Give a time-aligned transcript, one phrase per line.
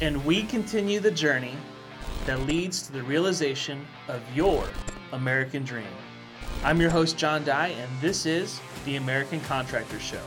[0.00, 1.54] and we continue the journey
[2.24, 4.64] that leads to the realization of your
[5.12, 5.86] American dream.
[6.62, 10.22] I'm your host, John Dye, and this is the American Contractor Show,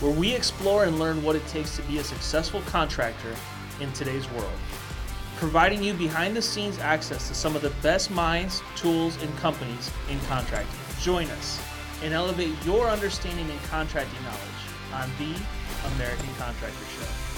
[0.00, 3.34] where we explore and learn what it takes to be a successful contractor
[3.80, 4.52] in today's world,
[5.36, 9.90] providing you behind the scenes access to some of the best minds, tools, and companies
[10.10, 10.78] in contracting.
[11.00, 11.60] Join us
[12.02, 14.40] and elevate your understanding and contracting knowledge
[14.92, 15.40] on the
[15.94, 17.31] American Contractor Show.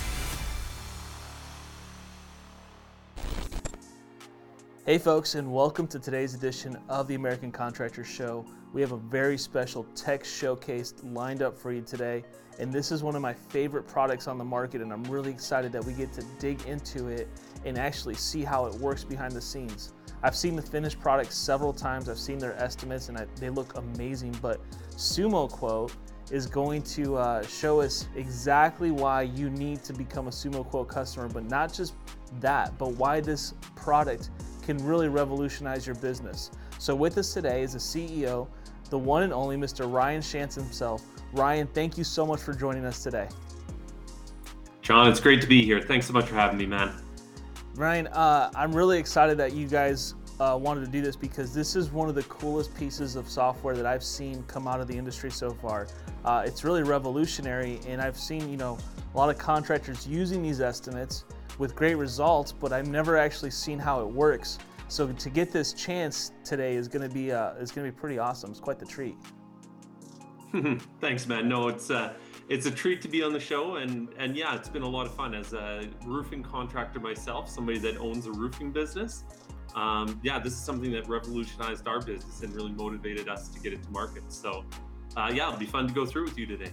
[4.86, 8.44] Hey, folks, and welcome to today's edition of the American Contractor Show.
[8.74, 12.22] We have a very special tech showcase lined up for you today,
[12.58, 15.72] and this is one of my favorite products on the market, and I'm really excited
[15.72, 17.30] that we get to dig into it
[17.64, 19.94] and actually see how it works behind the scenes.
[20.22, 23.78] I've seen the finished product several times, I've seen their estimates, and I, they look
[23.78, 24.60] amazing, but
[24.90, 25.92] SumoQuote
[26.30, 31.30] is going to uh, show us exactly why you need to become a SumoQuote customer,
[31.30, 31.94] but not just
[32.40, 34.28] that, but why this product
[34.64, 36.50] can really revolutionize your business.
[36.78, 38.48] So, with us today is the CEO,
[38.90, 39.90] the one and only Mr.
[39.90, 41.04] Ryan Shantz himself.
[41.32, 43.28] Ryan, thank you so much for joining us today.
[44.82, 45.80] John, it's great to be here.
[45.80, 46.92] Thanks so much for having me, man.
[47.74, 51.76] Ryan, uh, I'm really excited that you guys uh, wanted to do this because this
[51.76, 54.96] is one of the coolest pieces of software that I've seen come out of the
[54.96, 55.86] industry so far.
[56.24, 58.78] Uh, it's really revolutionary, and I've seen you know
[59.14, 61.24] a lot of contractors using these estimates
[61.58, 64.58] with great results, but I've never actually seen how it works.
[64.88, 67.98] So to get this chance today is going to be uh, is going to be
[67.98, 68.50] pretty awesome.
[68.50, 69.16] It's quite the treat.
[71.00, 71.48] Thanks, man.
[71.48, 72.12] No, it's uh,
[72.48, 75.06] it's a treat to be on the show, and and yeah, it's been a lot
[75.06, 79.24] of fun as a roofing contractor myself, somebody that owns a roofing business.
[79.74, 83.72] Um, yeah, this is something that revolutionized our business and really motivated us to get
[83.72, 84.22] it to market.
[84.28, 84.64] So,
[85.16, 86.70] uh, yeah, it'll be fun to go through with you today.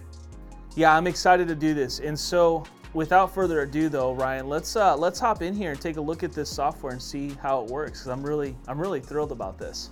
[0.76, 1.98] Yeah, I'm excited to do this.
[1.98, 5.96] And so, without further ado, though, Ryan, let's uh, let's hop in here and take
[5.96, 8.00] a look at this software and see how it works.
[8.00, 9.90] Because I'm really I'm really thrilled about this.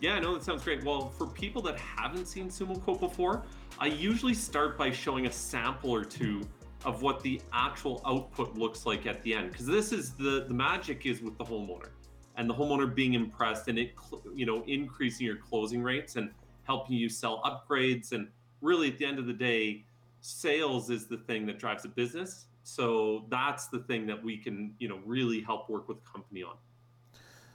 [0.00, 0.82] Yeah, I know that sounds great.
[0.84, 3.42] Well, for people that haven't seen SumoQuote before,
[3.78, 6.40] I usually start by showing a sample or two
[6.86, 10.54] of what the actual output looks like at the end, because this is the the
[10.54, 11.88] magic is with the homeowner
[12.36, 13.92] and the homeowner being impressed and it
[14.34, 16.30] you know increasing your closing rates and
[16.64, 18.28] helping you sell upgrades and
[18.62, 19.84] really at the end of the day
[20.20, 22.46] sales is the thing that drives a business.
[22.62, 26.42] So that's the thing that we can, you know, really help work with the company
[26.42, 26.54] on.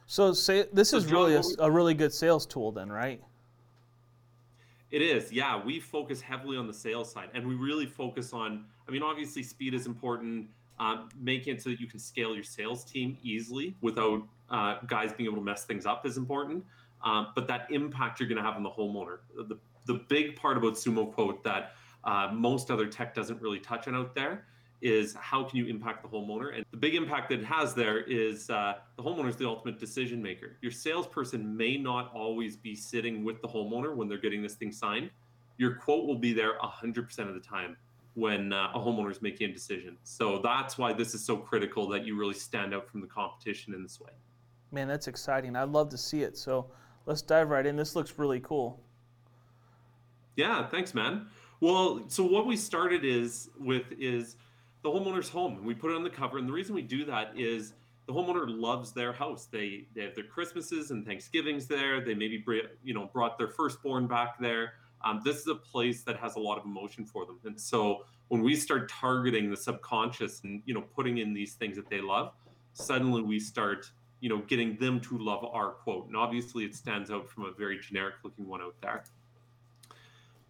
[0.07, 3.21] So say this so is John, really a, a, really good sales tool then, right?
[4.91, 5.31] It is.
[5.31, 9.03] Yeah, we focus heavily on the sales side and we really focus on I mean
[9.03, 10.47] obviously speed is important.
[10.77, 15.13] Um, making it so that you can scale your sales team easily without uh, guys
[15.13, 16.65] being able to mess things up is important.
[17.01, 19.19] Um, but that impact you're going to have on the homeowner.
[19.37, 23.95] The, the big part about SumoQuote that uh, most other tech doesn't really touch on
[23.95, 24.45] out there
[24.81, 26.55] is how can you impact the homeowner?
[26.55, 29.79] And the big impact that it has there is uh, the homeowner is the ultimate
[29.79, 30.57] decision maker.
[30.61, 34.71] Your salesperson may not always be sitting with the homeowner when they're getting this thing
[34.71, 35.09] signed.
[35.57, 37.77] Your quote will be there 100% of the time
[38.15, 39.97] when uh, a homeowner is making a decision.
[40.03, 43.73] So that's why this is so critical that you really stand out from the competition
[43.73, 44.11] in this way.
[44.71, 45.55] Man that's exciting.
[45.55, 46.37] I'd love to see it.
[46.37, 46.69] So
[47.05, 47.75] let's dive right in.
[47.75, 48.81] This looks really cool.
[50.35, 51.27] Yeah thanks man
[51.61, 54.35] well, so what we started is with is
[54.83, 56.37] the homeowner's home, and we put it on the cover.
[56.37, 57.73] And the reason we do that is
[58.07, 59.47] the homeowner loves their house.
[59.47, 62.01] They they have their Christmases and Thanksgivings there.
[62.01, 62.43] They maybe
[62.83, 64.73] you know brought their firstborn back there.
[65.03, 68.05] Um, this is a place that has a lot of emotion for them, and so
[68.27, 72.01] when we start targeting the subconscious and you know putting in these things that they
[72.01, 72.33] love,
[72.73, 73.89] suddenly we start
[74.19, 76.07] you know getting them to love our quote.
[76.07, 79.03] And obviously, it stands out from a very generic looking one out there.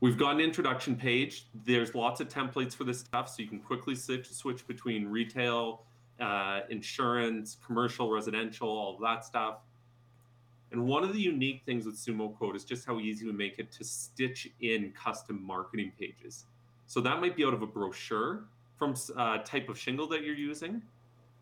[0.01, 1.47] We've got an introduction page.
[1.66, 5.83] There's lots of templates for this stuff, so you can quickly switch, between retail,
[6.19, 9.59] uh, insurance, commercial, residential, all that stuff.
[10.72, 13.57] And one of the unique things with Sumo Quote is just how easy we make
[13.57, 16.45] it to stitch in custom marketing pages.
[16.88, 18.44] So that might be out of a brochure
[18.77, 20.81] from a uh, type of shingle that you're using,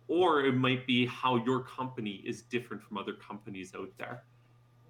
[0.08, 4.24] or it might be how your company is different from other companies out there.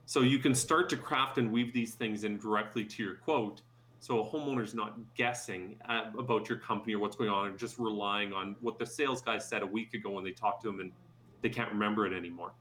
[0.06, 3.62] So you can start to craft and weave these things in directly to your quote.
[4.00, 7.80] So a homeowner's not guessing at, about your company or what's going on and just
[7.80, 10.82] relying on what the sales guy said a week ago when they talked to him
[10.82, 10.92] and
[11.42, 12.52] they can't remember it anymore.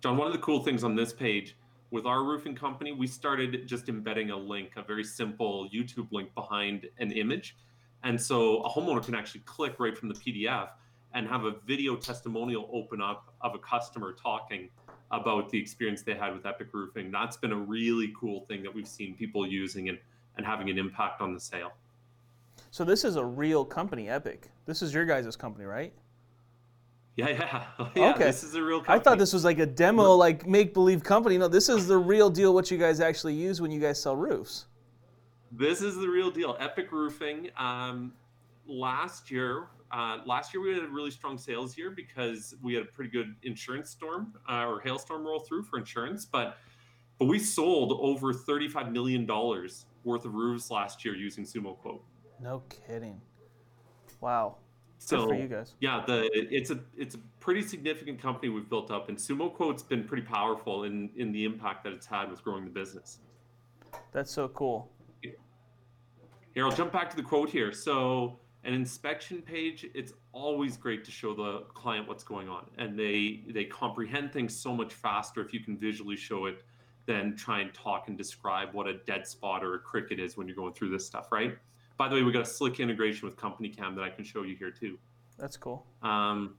[0.00, 1.56] John, one of the cool things on this page
[1.90, 6.34] with our roofing company, we started just embedding a link, a very simple YouTube link
[6.34, 7.56] behind an image.
[8.02, 10.70] And so a homeowner can actually click right from the PDF
[11.12, 14.70] and have a video testimonial open up of a customer talking
[15.20, 17.10] about the experience they had with Epic Roofing.
[17.10, 19.98] That's been a really cool thing that we've seen people using and,
[20.36, 21.72] and having an impact on the sale.
[22.70, 24.50] So this is a real company, Epic.
[24.66, 25.92] This is your guys' company, right?
[27.16, 27.64] Yeah, yeah,
[27.94, 28.10] yeah.
[28.14, 28.24] Okay.
[28.24, 28.78] This is a real.
[28.78, 28.98] Company.
[28.98, 31.38] I thought this was like a demo, like make believe company.
[31.38, 32.52] No, this is the real deal.
[32.52, 34.66] What you guys actually use when you guys sell roofs.
[35.52, 36.56] This is the real deal.
[36.58, 37.50] Epic Roofing.
[37.56, 38.12] Um,
[38.66, 42.82] last year, uh, last year we had a really strong sales year because we had
[42.82, 46.58] a pretty good insurance storm uh, or hailstorm roll through for insurance, but
[47.18, 52.00] but we sold over thirty-five million dollars worth of roofs last year using SumoQuote.
[52.40, 53.20] No kidding.
[54.20, 54.56] Wow.
[54.98, 55.74] So Good for you guys.
[55.80, 60.04] yeah, the it's a it's a pretty significant company we've built up, and SumoQuote's been
[60.04, 63.20] pretty powerful in in the impact that it's had with growing the business.
[64.12, 64.90] That's so cool.
[66.54, 67.72] Here, I'll jump back to the quote here.
[67.72, 72.98] So, an inspection page, it's always great to show the client what's going on, and
[72.98, 76.64] they they comprehend things so much faster if you can visually show it
[77.06, 80.46] than try and talk and describe what a dead spot or a cricket is when
[80.46, 81.58] you're going through this stuff, right?
[81.96, 84.56] By the way, we got a slick integration with CompanyCam that I can show you
[84.56, 84.98] here too.
[85.38, 85.86] That's cool.
[86.02, 86.54] Um,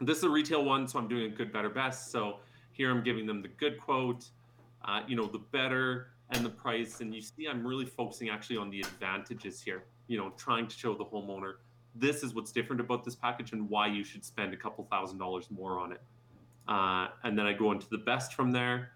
[0.00, 2.10] this is a retail one, so I'm doing a good, better, best.
[2.10, 2.38] So
[2.72, 4.26] here I'm giving them the good quote,
[4.84, 7.00] uh, you know, the better and the price.
[7.00, 10.76] And you see, I'm really focusing actually on the advantages here, you know, trying to
[10.76, 11.54] show the homeowner
[11.98, 15.18] this is what's different about this package and why you should spend a couple thousand
[15.18, 16.00] dollars more on it.
[16.68, 18.92] Uh, and then I go into the best from there.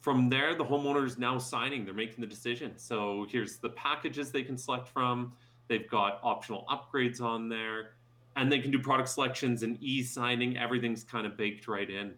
[0.00, 2.72] From there, the homeowner is now signing, they're making the decision.
[2.76, 5.32] So here's the packages they can select from.
[5.68, 7.92] They've got optional upgrades on there
[8.36, 10.56] and they can do product selections and e-signing.
[10.56, 12.14] Everything's kind of baked right in.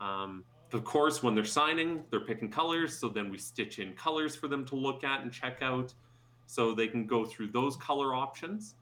[0.00, 2.96] Um, of course, when they're signing, they're picking colors.
[2.96, 5.92] So then we stitch in colors for them to look at and check out,
[6.48, 8.74] so they can go through those color options.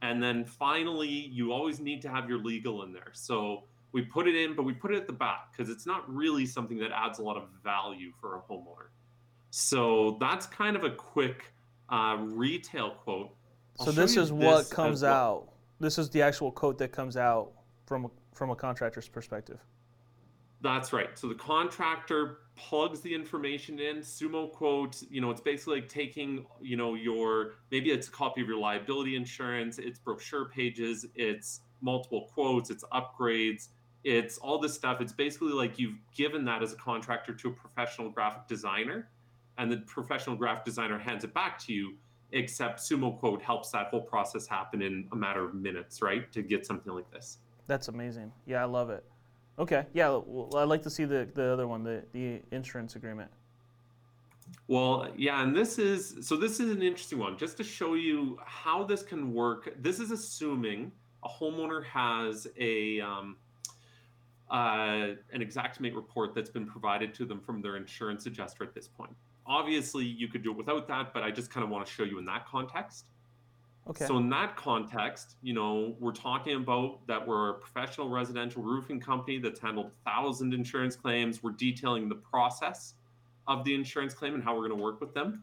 [0.00, 3.10] And then finally, you always need to have your legal in there.
[3.12, 6.12] So we put it in, but we put it at the back because it's not
[6.12, 8.88] really something that adds a lot of value for a homeowner.
[9.50, 11.52] So that's kind of a quick
[11.90, 13.30] uh, retail quote.
[13.78, 15.12] I'll So this is what this as comes well.
[15.12, 15.48] out.
[15.78, 17.52] This is the actual quote that comes out
[17.86, 19.58] from a, from a contractor's perspective.
[20.62, 21.18] That's right.
[21.18, 23.98] So the contractor plugs the information in.
[23.98, 28.48] SumoQuote, you know, it's basically like taking, you know, your maybe it's a copy of
[28.48, 33.68] your liability insurance, it's brochure pages, it's multiple quotes, it's upgrades,
[34.04, 35.00] it's all this stuff.
[35.00, 39.08] It's basically like you've given that as a contractor to a professional graphic designer,
[39.58, 41.96] and the professional graphic designer hands it back to you.
[42.34, 46.32] Except SumoQuote helps that whole process happen in a matter of minutes, right?
[46.32, 47.36] To get something like this.
[47.66, 48.32] That's amazing.
[48.46, 49.04] Yeah, I love it.
[49.58, 53.30] Okay, yeah, well, I'd like to see the, the other one, the, the insurance agreement.
[54.68, 58.38] Well, yeah, and this is so this is an interesting one just to show you
[58.44, 59.72] how this can work.
[59.80, 60.92] This is assuming
[61.24, 63.36] a homeowner has a um,
[64.50, 68.88] uh, an Xactimate report that's been provided to them from their insurance adjuster at this
[68.88, 69.14] point.
[69.46, 72.04] Obviously, you could do it without that, but I just kind of want to show
[72.04, 73.06] you in that context.
[73.88, 74.06] Okay.
[74.06, 79.00] So in that context, you know, we're talking about that we're a professional residential roofing
[79.00, 81.42] company that's handled thousand insurance claims.
[81.42, 82.94] We're detailing the process
[83.48, 85.42] of the insurance claim and how we're going to work with them.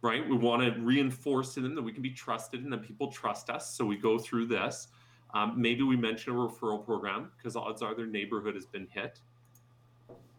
[0.00, 0.26] Right?
[0.26, 3.50] We want to reinforce to them that we can be trusted and that people trust
[3.50, 3.74] us.
[3.74, 4.88] So we go through this.
[5.34, 9.20] Um, maybe we mention a referral program because odds are their neighborhood has been hit.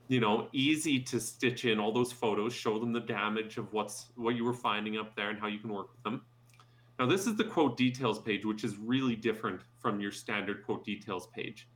[0.07, 4.05] You know, easy to stitch in all those photos, show them the damage of what's
[4.15, 6.21] what you were finding up there and how you can work with them.
[6.97, 10.85] Now, this is the quote details page, which is really different from your standard quote
[10.85, 11.67] details page.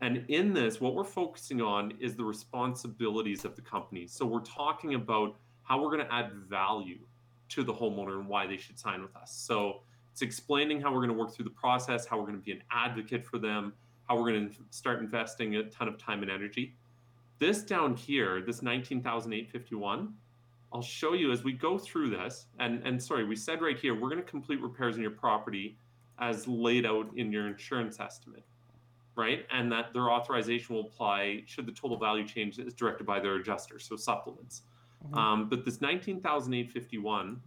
[0.00, 4.06] And in this, what we're focusing on is the responsibilities of the company.
[4.06, 6.98] So we're talking about how we're going to add value
[7.50, 9.32] to the homeowner and why they should sign with us.
[9.32, 9.80] So
[10.12, 12.52] it's explaining how we're going to work through the process, how we're going to be
[12.52, 13.72] an advocate for them,
[14.08, 16.74] how we're going to start investing a ton of time and energy.
[17.38, 20.14] This down here, this 19,851,
[20.72, 22.46] I'll show you as we go through this.
[22.58, 25.76] And, and sorry, we said right here, we're going to complete repairs on your property
[26.18, 28.44] as laid out in your insurance estimate,
[29.14, 29.46] right?
[29.52, 33.36] And that their authorization will apply should the total value change is directed by their
[33.36, 34.62] adjuster, so supplements.
[35.04, 35.16] Mhm.
[35.16, 37.42] Um, but this 19,851,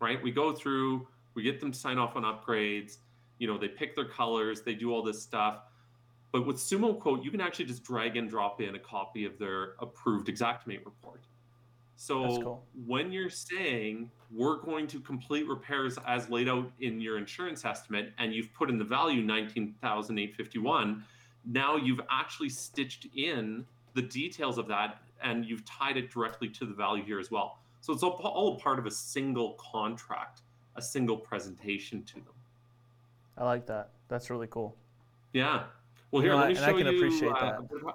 [0.00, 0.22] right?
[0.22, 2.98] We go through, we get them to sign off on upgrades.
[3.38, 5.62] You know, they pick their colors, they do all this stuff.
[6.32, 9.74] But with SumoQuote, you can actually just drag and drop in a copy of their
[9.80, 11.26] approved Xactimate report.
[11.96, 12.64] So cool.
[12.86, 18.12] when you're saying we're going to complete repairs as laid out in your insurance estimate,
[18.18, 21.04] and you've put in the value 19,851,
[21.44, 26.64] now you've actually stitched in the details of that and you've tied it directly to
[26.64, 27.58] the value here as well.
[27.80, 30.42] So it's all, part of a single contract,
[30.76, 32.34] a single presentation to them.
[33.36, 33.90] I like that.
[34.08, 34.76] That's really cool.
[35.32, 35.64] Yeah.
[36.10, 36.96] Well, You here, know, let me and I show can you.
[36.96, 37.94] appreciate uh, that.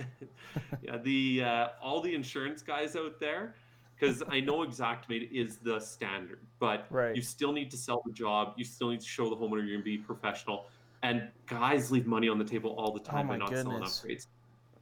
[0.00, 0.30] A bit
[0.70, 3.54] about- yeah, the uh, all the insurance guys out there,
[3.94, 7.14] because I know Xactimate is the standard, but Right.
[7.14, 8.54] you still need to sell the job.
[8.56, 10.66] You still need to show the homeowner you're going to be professional.
[11.02, 13.82] And guys leave money on the table all the time by Oh my not selling
[13.82, 14.26] upgrades.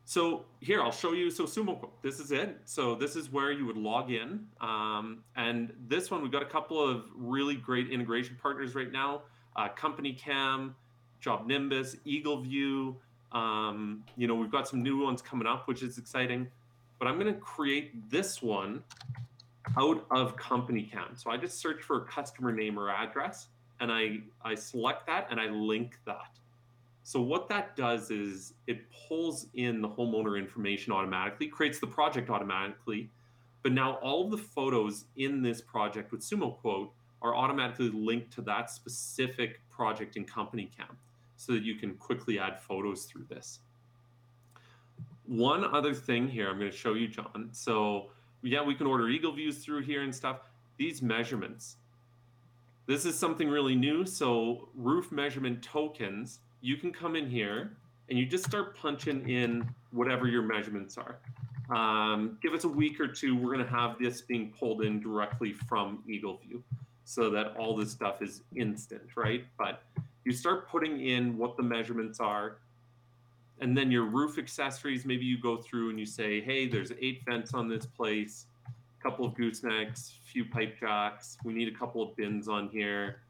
[0.09, 1.31] So here, I'll show you.
[1.31, 2.61] So Sumo, this is it.
[2.65, 4.47] So this is where you would log in.
[4.61, 9.23] Um, and this one, we've got a couple of really great integration partners right now.
[9.57, 10.75] Uh, CompanyCam,
[11.21, 12.95] Job Nimbus, EagleView.
[13.37, 16.49] Um, you know, we've got some new ones coming up, which is exciting.
[16.99, 18.83] But I'm going to create this one
[19.77, 21.21] out of CompanyCam.
[21.21, 23.49] So I just search for a customer name or address,
[23.81, 26.39] and I I select that and I link that.
[27.03, 32.31] So what that does is it pulls in the homeowner information automatically, creates the project
[32.31, 33.11] automatically,
[33.63, 36.89] but now all of the photos in this project with SumoQuote
[37.23, 40.97] are automatically linked to that specific project in CompanyCam
[41.47, 43.61] so that you can quickly add photos through this.
[45.27, 47.51] One other thing here I'm going to show you, John.
[47.53, 48.07] So
[48.43, 50.39] yeah, we can order EagleViews through here and stuff.
[50.77, 51.77] These measurements.
[52.87, 54.05] This is something really new.
[54.07, 57.71] So roof measurement tokens, you can come in here
[58.09, 61.19] and you just start punching in whatever your measurements are.
[61.75, 63.37] Um, give us a week or two.
[63.37, 66.61] We're going to have this being pulled in directly from EagleView
[67.05, 69.45] so that all this stuff is instant, right?
[69.59, 69.83] But
[70.27, 72.59] you start putting in what the measurements are
[73.61, 77.23] and then your roof accessories maybe you go through and you say hey there's eight
[77.27, 81.79] vents on this place a couple of goosenecks a few pipe jacks we need a
[81.79, 83.21] couple of bins on here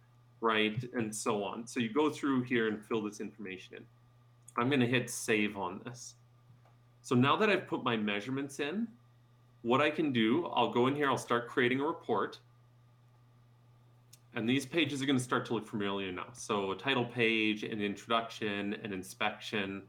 [0.41, 1.67] right and so on.
[1.67, 3.85] So you go through here and fill this information in.
[4.57, 6.15] I'm going to hit save on this.
[7.03, 8.89] So now that i've put my measurements in
[9.63, 12.41] what i can do i'll go in here i'll start creating a report
[14.37, 16.27] and these pages are going to start to look familiar now.
[16.35, 19.83] So a title page, an introduction, an inspection.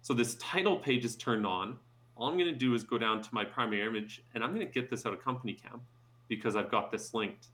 [0.00, 1.76] So this title page is turned on.
[2.16, 4.66] All I'm going to do is go down to my primary image and I'm going
[4.66, 5.80] to get this out of CompanyCam
[6.28, 7.48] because I've got this linked.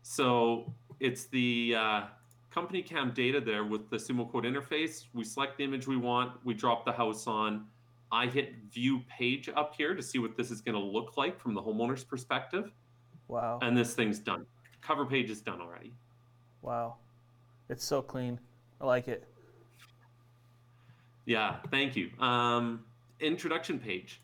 [0.00, 2.02] So it's the uh,
[2.50, 5.04] CompanyCam data there with the SumoQuote interface.
[5.12, 6.32] We select the image we want.
[6.44, 7.66] We drop the house on.
[8.10, 11.38] I hit view page up here to see what this is going to look like
[11.38, 12.72] from the homeowner's perspective.
[13.28, 13.58] Wow.
[13.60, 14.46] And this thing's done.
[14.84, 15.92] Cover page is done already.
[16.60, 16.96] Wow.
[17.70, 18.38] It's so clean.
[18.80, 19.26] I like it.
[21.24, 22.10] Yeah, thank you.
[22.20, 22.84] Um,
[23.18, 24.20] introduction page,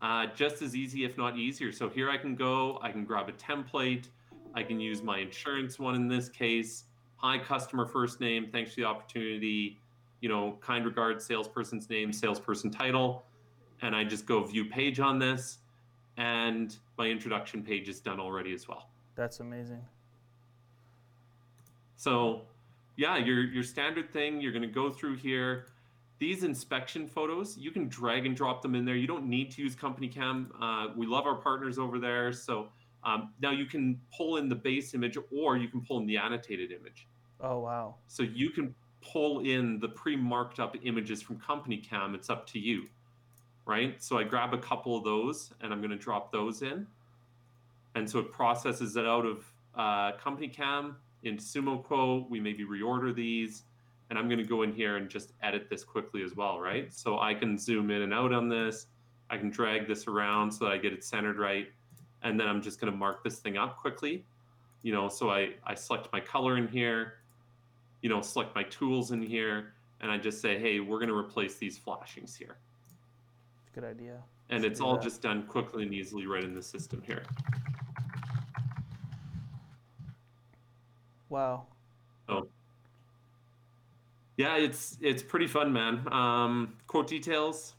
[0.00, 1.72] uh, just as easy, if not easier.
[1.72, 4.06] So here I can go, I can grab a template,
[4.54, 6.84] I can use my insurance one in this case.
[7.16, 9.80] Hi, customer first name, thanks for the opportunity.
[10.20, 13.24] You know, kind regards, salesperson's name, salesperson title.
[13.82, 15.58] And I just go view page on this,
[16.16, 18.88] and my introduction page is done already as well.
[19.16, 19.82] That's amazing.
[21.96, 22.42] So,
[22.96, 24.40] yeah, your your standard thing.
[24.40, 25.66] You're going to go through here.
[26.18, 28.96] These inspection photos, you can drag and drop them in there.
[28.96, 30.46] You don't need to use CompanyCam.
[30.58, 32.32] Uh, we love our partners over there.
[32.32, 32.68] So
[33.04, 36.16] um, now you can pull in the base image, or you can pull in the
[36.16, 37.06] annotated image.
[37.40, 37.96] Oh wow.
[38.08, 42.14] So you can pull in the pre-marked up images from CompanyCam.
[42.14, 42.86] It's up to you,
[43.66, 44.02] right?
[44.02, 46.86] So I grab a couple of those, and I'm going to drop those in,
[47.94, 52.28] and so it processes it out of uh, CompanyCam into SumoQuote.
[52.30, 53.64] We maybe reorder these,
[54.10, 56.92] and I'm going to go in here and just edit this quickly as well, right?
[56.92, 58.86] So I can zoom in and out on this.
[59.30, 61.68] I can drag this around so that I get it centered right,
[62.22, 64.24] and then I'm just going to mark this thing up quickly.
[64.82, 67.14] You know, so I I select my color in here,
[68.02, 71.16] you know, select my tools in here, and I just say, hey, we're going to
[71.16, 72.56] replace these flashings here,
[73.74, 74.22] Good idea.
[74.50, 75.02] and it's all that.
[75.02, 77.24] just done quickly and easily right in the system here.
[81.28, 81.66] Wow.
[84.36, 86.06] Yeah, it's it's pretty fun, man.
[86.12, 87.74] Um, quote details,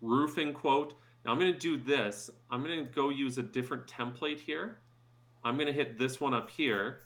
[0.00, 0.94] roofing quote.
[1.24, 2.30] Now I'm going to do this.
[2.50, 4.78] I'm going to go use a different template here.
[5.44, 7.00] I'm going to hit this one up here,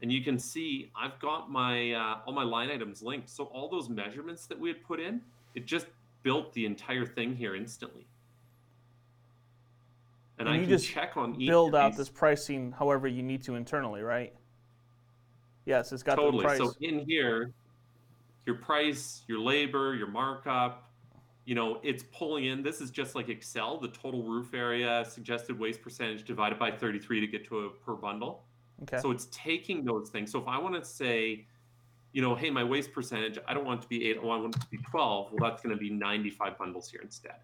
[0.00, 3.28] and you can see I've got my uh, all my line items linked.
[3.28, 5.20] So all those measurements that we had put in,
[5.56, 5.86] it just
[6.22, 8.06] built the entire thing here instantly.
[10.42, 13.22] And, And I you can just check on each Build out this pricing however you
[13.22, 14.34] need to internally, right?
[15.64, 16.38] Yes, it's got totally.
[16.38, 16.58] the price.
[16.58, 17.52] So in here,
[18.46, 20.90] your price, your labor, your markup,
[21.44, 22.62] you know, it's pulling in.
[22.62, 27.20] This is just like Excel, the total roof area, suggested waste percentage divided by 33
[27.20, 28.44] to get to a per bundle.
[28.82, 28.98] okay.
[28.98, 30.30] So it's taking those things.
[30.30, 31.46] So if I want to say,
[32.12, 34.36] you know, hey, my waste percentage, I don't want it to be eight, oh, I
[34.36, 35.32] want it to be 12.
[35.32, 37.36] Well, that's going to be 95 bundles here instead,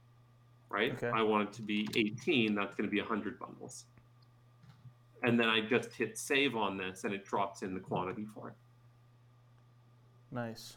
[0.70, 0.92] right?
[0.92, 1.10] Okay.
[1.12, 2.54] I want it to be 18.
[2.54, 3.84] That's going to be 100 bundles.
[5.22, 8.48] And then I just hit save on this, and it drops in the quantity for
[8.48, 8.54] it.
[10.30, 10.76] nice.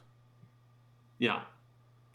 [1.19, 1.41] Yeah.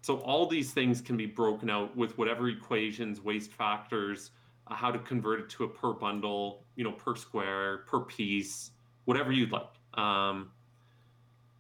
[0.03, 4.31] So all these things can be broken out with whatever equations, waste factors,
[4.69, 8.73] uh, how to convert it to a per bundle, you know, per square, per piece,
[9.05, 9.67] whatever you'd like.
[9.95, 10.51] Um,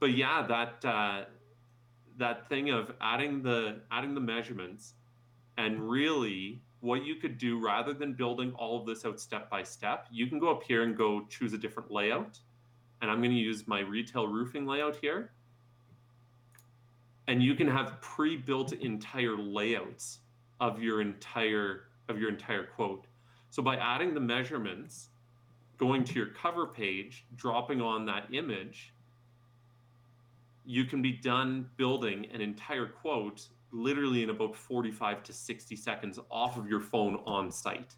[0.00, 1.24] but yeah, that uh,
[2.18, 4.94] that thing of adding the adding the measurements
[5.56, 9.62] and really what you could do rather than building all of this out step by
[9.62, 12.38] step, you can go up here and go choose a different layout.
[13.02, 15.30] And I'm going to use my retail roofing layout here.
[17.28, 20.20] And you can have pre-built entire layouts
[20.60, 23.06] of your entire of your entire quote.
[23.50, 25.08] So by adding the measurements,
[25.76, 28.92] going to your cover page, dropping on that image,
[30.64, 36.18] you can be done building an entire quote literally in about 45 to 60 seconds
[36.30, 37.94] off of your phone on site.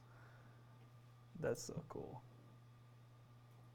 [1.41, 2.21] That's so cool.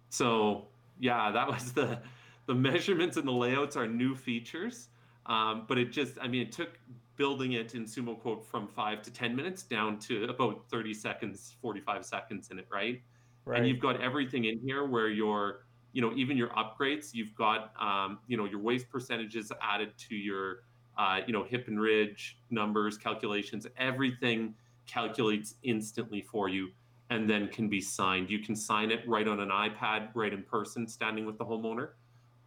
[0.09, 0.67] So
[0.99, 1.99] yeah, that was the
[2.45, 4.89] the measurements and the layouts are new features.
[5.25, 6.77] Um, but it just, I mean, it took
[7.15, 12.05] building it in SumoQuote from five to 10 minutes down to about 30 seconds, 45
[12.05, 13.01] seconds in it, right?
[13.45, 13.59] right.
[13.59, 17.71] And you've got everything in here where your, you know, even your upgrades, you've got,
[17.79, 20.63] um, you know, your waste percentages added to your,
[20.97, 24.53] uh, you know, hip and ridge numbers, calculations, everything
[24.85, 26.69] calculates instantly for you
[27.09, 28.29] and then can be signed.
[28.29, 31.89] You can sign it right on an iPad, right in person, standing with the homeowner,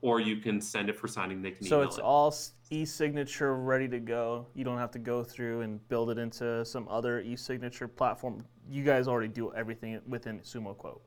[0.01, 1.43] or you can send it for signing.
[1.43, 2.05] They can so it's it.
[2.05, 2.35] all
[2.71, 4.47] e-signature ready to go.
[4.55, 8.45] You don't have to go through and build it into some other e-signature platform.
[8.69, 11.01] You guys already do everything within SumoQuote.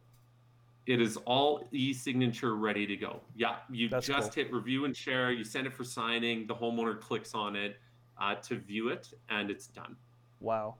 [0.90, 3.22] It is all e-signature ready to go.
[3.36, 4.44] Yeah, you That's just cool.
[4.44, 5.32] hit review and share.
[5.32, 6.48] You send it for signing.
[6.48, 7.78] The homeowner clicks on it
[8.20, 9.96] uh, to view it, and it's done.
[10.40, 10.78] Wow,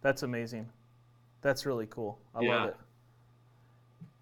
[0.00, 0.68] that's amazing.
[1.42, 2.18] That's really cool.
[2.34, 2.56] I yeah.
[2.56, 2.76] love it.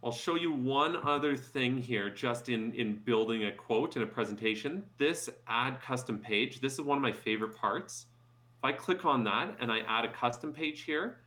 [0.05, 4.07] I'll show you one other thing here, just in in building a quote in a
[4.07, 4.85] presentation.
[4.99, 6.61] This add custom page.
[6.61, 8.05] This is one of my favorite parts.
[8.59, 11.21] If I click on that and I add a custom page here,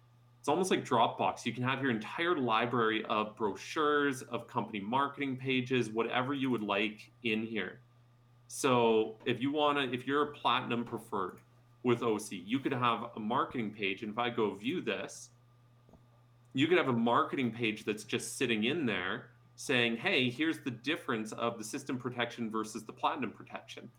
[0.43, 1.45] it's almost like Dropbox.
[1.45, 6.61] You can have your entire library of brochures, of company marketing pages, whatever you would
[6.61, 7.79] like in here.
[8.49, 11.37] So if you want to, if you're a platinum preferred
[11.83, 14.03] with OC, you could have a marketing page.
[14.03, 15.29] And if I go view this,
[16.51, 20.71] you could have a marketing page that's just sitting in there saying, hey, here's the
[20.71, 23.89] difference of the system protection versus the platinum protection.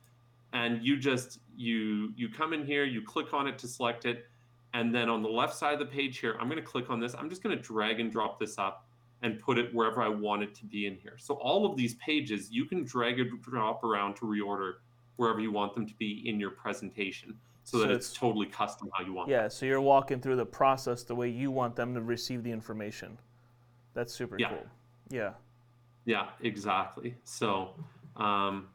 [0.52, 4.26] And you just you you come in here, you click on it to select it
[4.74, 7.00] and then on the left side of the page here, I'm going to click on
[7.00, 7.14] this.
[7.14, 8.86] I'm just going to drag and drop this up
[9.22, 11.14] and put it wherever I want it to be in here.
[11.16, 14.74] So all of these pages, you can drag and drop around to reorder
[15.16, 18.46] wherever you want them to be in your presentation so, so that it's, it's, totally
[18.46, 19.50] custom how you want Yeah, them.
[19.50, 23.16] so you're walking through the process the way you want them to receive the information.
[23.94, 24.48] That's super yeah.
[24.48, 24.66] cool.
[25.08, 25.32] Yeah.
[26.04, 27.14] Yeah, exactly.
[27.24, 27.70] So,
[28.16, 28.66] um,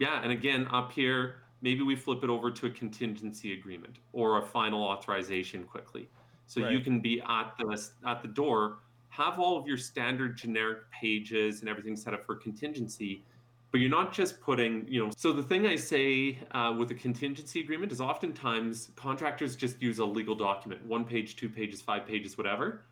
[0.00, 4.38] yeah, and again, up here, maybe we flip it over to a contingency agreement or
[4.38, 6.06] a final authorization quickly.
[6.46, 6.70] So right.
[6.70, 11.60] you can be at the at the door, have all of your standard generic pages
[11.60, 13.24] and everything set up for contingency,
[13.72, 15.10] but you're not just putting, you know.
[15.16, 20.00] So the thing I say uh, with a contingency agreement is oftentimes contractors just use
[20.00, 22.82] a legal document, one page, two pages, five pages, whatever.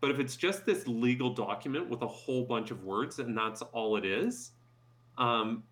[0.00, 3.60] But if it's just this legal document with a whole bunch of words and that's
[3.60, 4.52] all it is,
[5.18, 5.62] um,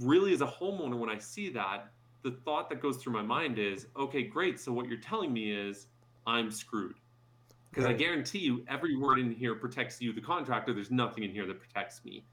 [0.00, 1.90] really as a homeowner when i see that
[2.22, 5.50] the thought that goes through my mind is okay great so what you're telling me
[5.50, 5.86] is
[6.26, 6.94] i'm screwed.
[7.70, 7.94] Because right.
[7.94, 11.46] i guarantee you every word in here protects you the contractor there's nothing in here
[11.46, 12.24] that protects me.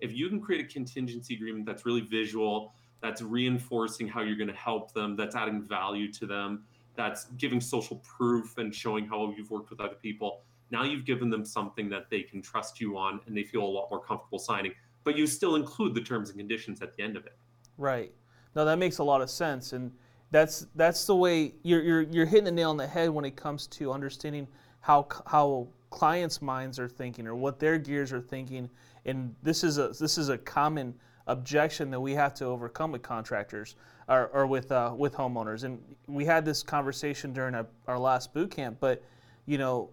[0.00, 4.48] If you can create a contingency agreement that's really visual that's reinforcing how you're going
[4.48, 9.32] to help them that's adding value to them that's giving social proof and showing how
[9.36, 12.96] you've worked with other people now you've given them something that they can trust you
[12.96, 14.72] on and they feel a lot more comfortable signing
[15.04, 17.36] but you still include the terms and conditions at the end of it.
[17.78, 18.12] Right.
[18.54, 19.90] No, that makes a lot of sense, and
[20.30, 23.36] that's that's the way you're you're you're hitting the nail on the head when it
[23.36, 24.46] comes to understanding
[24.80, 28.68] how how clients' minds are thinking or what their gears are thinking,
[29.06, 30.94] and this is a this is a common
[31.28, 33.76] objection that we have to overcome with contractors
[34.08, 35.64] or, or with uh, with homeowners.
[35.64, 39.02] And we had this conversation during our, our last boot camp, but
[39.46, 39.90] you know,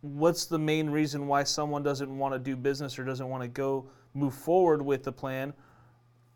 [0.00, 3.48] what's the main reason why someone doesn't want to do business or doesn't want to
[3.48, 5.52] go move forward with the plan,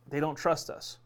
[0.09, 0.99] they don't trust us.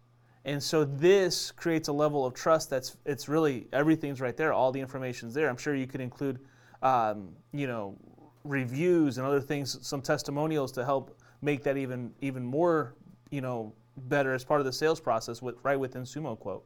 [0.44, 4.72] And so this creates a level of trust that's it's really everything's right there, all
[4.72, 5.48] the information's there.
[5.48, 6.38] I'm sure you could include,
[6.82, 7.96] um, you know,
[8.44, 12.94] reviews and other things, some testimonials to help make that even even more,
[13.30, 13.72] you know,
[14.08, 16.62] better as part of the sales process with right within SumoQuote.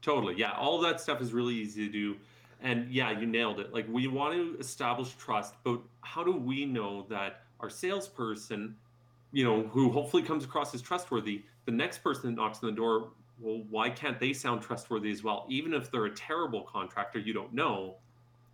[0.00, 0.52] Totally, yeah.
[0.52, 2.16] All that stuff is really easy to do,
[2.62, 3.74] and yeah, you nailed it.
[3.74, 8.76] Like we want to establish trust, but how do we know that our salesperson,
[9.32, 12.76] you know, who hopefully comes across as trustworthy, the next person that knocks on the
[12.76, 13.10] door
[13.42, 15.46] well, why can't they sound trustworthy as well?
[15.48, 17.96] Even if they're a terrible contractor, you don't know.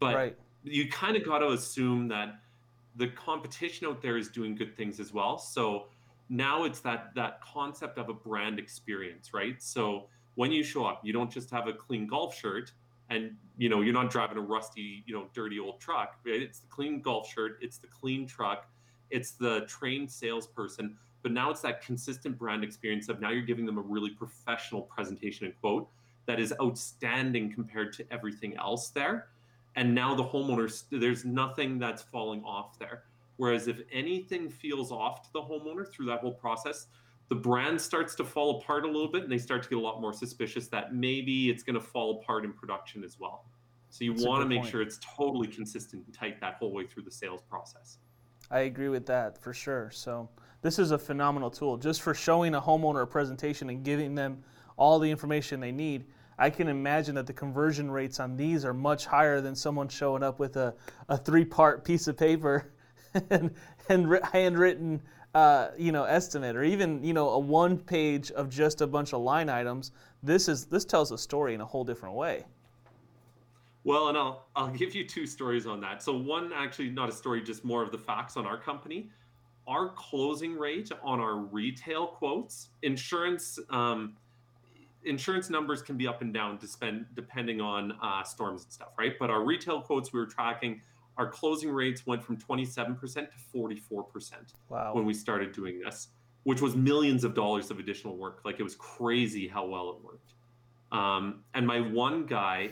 [0.01, 0.37] But right.
[0.64, 2.40] you kind of got to assume that
[2.97, 5.38] the competition out there is doing good things as well.
[5.38, 5.87] So
[6.31, 9.62] now it's that that concept of a brand experience, right?
[9.62, 12.73] So when you show up, you don't just have a clean golf shirt
[13.11, 16.16] and you know you're not driving a rusty, you know, dirty old truck.
[16.25, 16.40] Right?
[16.40, 18.68] It's the clean golf shirt, it's the clean truck,
[19.11, 23.66] it's the trained salesperson but now it's that consistent brand experience of now you're giving
[23.66, 25.88] them a really professional presentation and quote
[26.27, 29.29] that is outstanding compared to everything else there.
[29.77, 33.05] And now the homeowners, there's nothing that's falling off there.
[33.37, 36.88] Whereas if anything feels off to the homeowner through that whole process,
[37.29, 39.81] the brand starts to fall apart a little bit and they start to get a
[39.81, 43.44] lot more suspicious that maybe it's going to fall apart in production as well.
[43.90, 44.71] So you want to make point.
[44.71, 47.99] sure it's totally consistent and tight that whole way through the sales process.
[48.50, 49.90] I agree with that for sure.
[49.92, 50.28] So
[50.62, 54.42] this is a phenomenal tool just for showing a homeowner a presentation and giving them
[54.76, 56.06] all the information they need.
[56.38, 60.22] I can imagine that the conversion rates on these are much higher than someone showing
[60.22, 60.74] up with a,
[61.08, 62.72] a three part piece of paper
[63.30, 63.52] and,
[63.88, 65.02] and handwritten
[65.34, 69.12] uh, you know estimate or even you know a one page of just a bunch
[69.12, 69.92] of line items.
[70.22, 72.44] This is this tells a story in a whole different way.
[73.88, 76.03] Well, and I'll I'll give you two stories on that.
[76.03, 79.11] So one actually not a story, just more of the facts on our company
[79.68, 84.16] our closing rate on our retail quotes, insurance um,
[85.05, 88.88] insurance numbers can be up and down to spend depending on uh, storms and stuff,
[88.98, 89.12] right?
[89.20, 90.81] But our retail quotes we were tracking,
[91.18, 94.33] our closing rates went from 27% to 44%
[94.70, 94.92] wow.
[94.94, 96.09] when we started doing this,
[96.42, 98.40] which was millions of dollars of additional work.
[98.44, 100.33] Like it was crazy how well it worked.
[100.90, 102.70] Um, and my one guy,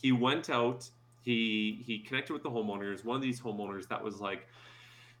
[0.00, 0.88] he went out,
[1.22, 3.04] he he connected with the homeowners.
[3.04, 4.46] One of these homeowners that was like,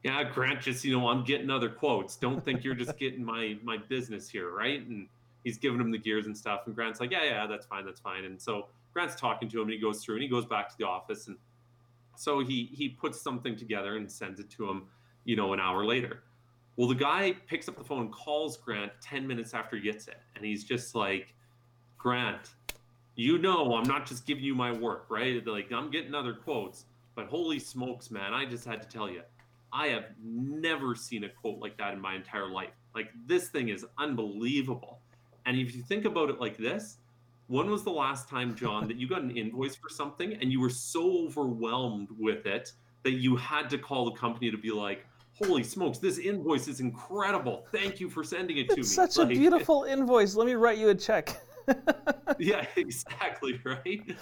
[0.02, 2.16] yeah, Grant, just you know, I'm getting other quotes.
[2.16, 4.86] Don't think you're just getting my my business here, right?
[4.86, 5.08] And
[5.44, 6.62] he's giving him the gears and stuff.
[6.66, 8.24] And Grant's like, yeah, yeah, that's fine, that's fine.
[8.24, 10.78] And so Grant's talking to him, and he goes through, and he goes back to
[10.78, 11.36] the office, and
[12.16, 14.84] so he he puts something together and sends it to him,
[15.24, 16.22] you know, an hour later.
[16.80, 20.16] Well, the guy picks up the phone calls Grant 10 minutes after he gets it.
[20.34, 21.34] And he's just like,
[21.98, 22.54] Grant,
[23.16, 25.46] you know, I'm not just giving you my work, right?
[25.46, 29.22] Like, I'm getting other quotes, but holy smokes, man, I just had to tell you,
[29.72, 32.70] I have never seen a quote like that in my entire life.
[32.94, 34.98] Like this thing is unbelievable.
[35.46, 36.98] And if you think about it like this,
[37.46, 40.60] when was the last time, John, that you got an invoice for something and you
[40.60, 45.04] were so overwhelmed with it that you had to call the company to be like,
[45.34, 47.66] holy smokes, this invoice is incredible.
[47.72, 48.86] Thank you for sending it it's to me.
[48.86, 50.34] Such like, a beautiful invoice.
[50.34, 51.40] Let me write you a check.
[52.38, 54.16] yeah, exactly, right?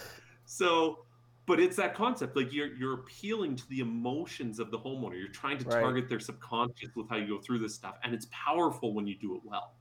[0.44, 1.00] So
[1.48, 5.18] but it's that concept like you're you're appealing to the emotions of the homeowner.
[5.18, 5.80] You're trying to right.
[5.80, 9.16] target their subconscious with how you go through this stuff and it's powerful when you
[9.16, 9.72] do it well.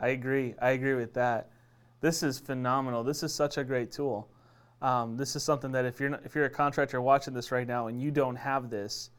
[0.00, 0.54] I agree.
[0.60, 1.50] I agree with that.
[2.00, 3.04] This is phenomenal.
[3.04, 4.28] This is such a great tool.
[4.80, 7.68] Um, this is something that if you're not, if you're a contractor watching this right
[7.68, 9.10] now and you don't have this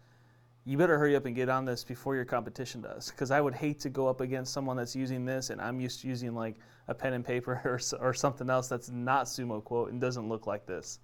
[0.66, 3.54] you better hurry up and get on this before your competition does because i would
[3.54, 6.56] hate to go up against someone that's using this and i'm used to using like
[6.88, 10.66] a pen and paper or, or something else that's not SumoQuote and doesn't look like
[10.66, 11.00] this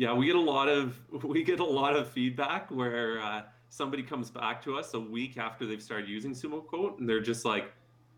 [0.00, 4.02] yeah, we get a lot of we get a lot of feedback where uh, somebody
[4.02, 7.70] comes back to us a week after they've started using SumoQuote, and they're just like,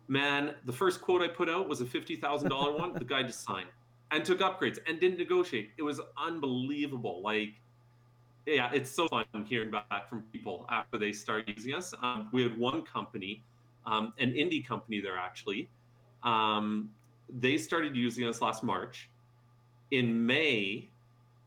[0.07, 2.92] "Man, the first quote I put out was a fifty thousand dollar one.
[2.92, 3.66] The guy just signed
[4.12, 5.70] and took upgrades and didn't negotiate.
[5.76, 7.20] It was unbelievable.
[7.20, 7.55] Like,
[8.46, 11.94] yeah, it's so fun hearing back from people after they start using us.
[12.02, 13.42] Um, we had one company,
[13.87, 15.68] um, an indie company there actually.
[16.22, 16.90] Um,
[17.28, 19.09] they started using us last March.
[19.90, 20.88] In May,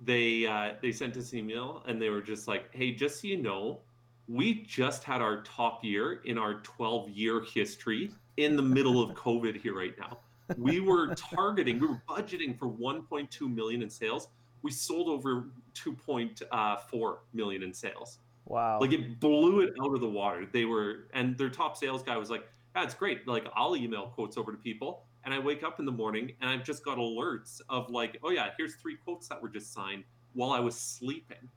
[0.01, 3.27] they uh, they sent us an email and they were just like, "Hey, just so
[3.27, 3.79] you know,
[4.27, 9.15] we just had our top year in our 12 year history in the middle of
[9.15, 10.19] COVID here right now.
[10.57, 14.27] We were targeting, we were budgeting for 1.2 million in sales.
[14.65, 18.19] We sold over 2.4 uh, million in sales.
[18.45, 18.79] Wow!
[18.81, 20.47] Like it blew it out of the water.
[20.51, 23.27] They were, and their top sales guy was like, "That's great.
[23.27, 26.49] Like I'll email quotes over to people." and I wake up in the morning and
[26.49, 30.03] I've just got alerts of like, oh yeah, here's three quotes that were just signed
[30.33, 31.49] while I was sleeping.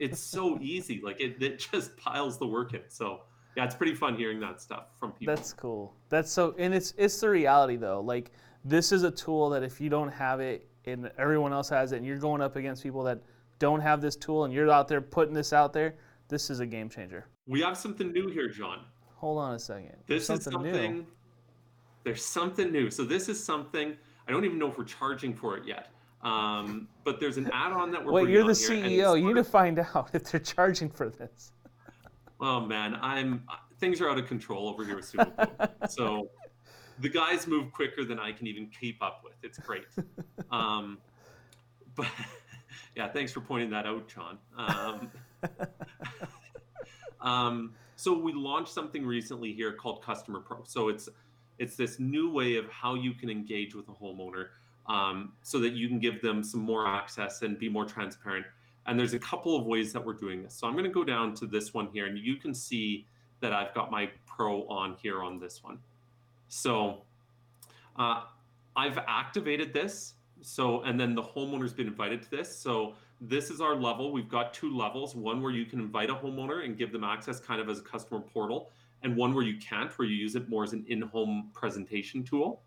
[0.00, 1.00] It's so easy.
[1.02, 2.82] Like it, it just piles the work in.
[2.88, 3.20] So
[3.56, 5.34] yeah, it's pretty fun hearing that stuff from people.
[5.34, 5.94] That's cool.
[6.08, 8.00] That's so, and it's it's the reality though.
[8.00, 8.32] Like
[8.64, 11.96] this is a tool that if you don't have it and everyone else has it,
[11.96, 13.20] and you're going up against people that
[13.58, 15.94] don't have this tool, and you're out there putting this out there,
[16.28, 17.26] this is a game changer.
[17.46, 18.80] We have something new here, John.
[19.16, 19.96] Hold on a second.
[20.06, 21.06] This something is something new.
[22.04, 22.90] There's something new.
[22.90, 25.88] So this is something I don't even know if we're charging for it yet.
[26.22, 28.12] Um, but there's an add-on that we're.
[28.12, 29.18] Wait, you're the CEO.
[29.20, 31.52] You need to find out if they're charging for this.
[32.40, 33.44] Oh man, I'm
[33.78, 35.90] things are out of control over here with SumoQuote.
[35.90, 36.28] so
[37.00, 39.34] the guys move quicker than I can even keep up with.
[39.42, 39.86] It's great.
[40.50, 40.98] um,
[41.94, 42.06] but
[42.96, 44.38] yeah, thanks for pointing that out, John.
[44.56, 45.10] Um,
[47.20, 50.62] um, so we launched something recently here called Customer Pro.
[50.64, 51.08] So it's
[51.58, 54.48] it's this new way of how you can engage with a homeowner
[54.86, 58.46] um, so that you can give them some more access and be more transparent.
[58.86, 60.54] And there's a couple of ways that we're doing this.
[60.54, 63.06] So I'm going to go down to this one here, and you can see
[63.40, 65.78] that I've got my Pro on here on this one.
[66.52, 66.98] So
[67.96, 68.24] uh,
[68.76, 70.14] I've activated this.
[70.42, 72.54] So, and then the homeowner's been invited to this.
[72.54, 74.12] So this is our level.
[74.12, 77.40] We've got two levels one where you can invite a homeowner and give them access
[77.40, 78.70] kind of as a customer portal,
[79.02, 82.22] and one where you can't, where you use it more as an in home presentation
[82.22, 82.60] tool.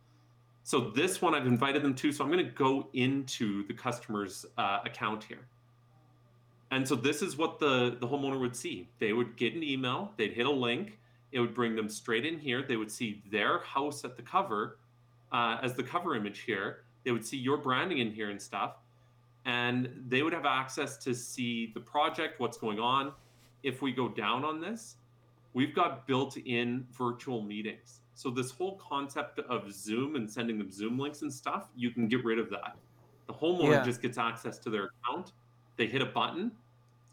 [0.64, 2.12] So this one I've invited them to.
[2.12, 5.46] So I'm going to go into the customer's uh, account here.
[6.72, 8.90] And so this is what the, the homeowner would see.
[8.98, 10.98] They would get an email, they'd hit a link,
[11.36, 12.64] it would bring them straight in here.
[12.64, 14.80] They would see their house at the cover
[15.34, 16.86] uh, as the cover image here.
[17.04, 18.78] They would see your branding in here and stuff.
[19.44, 23.12] And they would have access to see the project, what's going on.
[23.64, 24.96] If we go down on this,
[25.54, 28.00] we've got built in virtual meetings.
[28.14, 32.08] So this whole concept of Zoom and sending them Zoom links and stuff, you can
[32.08, 32.78] get rid of that.
[33.28, 33.84] The homeowner yeah.
[33.84, 35.34] just gets access to their account.
[35.76, 36.54] They hit a button,